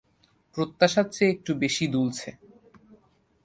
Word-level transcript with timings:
প্রত্যাশার 0.57 1.07
চেয়ে 1.09 1.33
একটু 1.35 1.51
বেশি 1.55 1.85
দুলছে। 1.87 2.29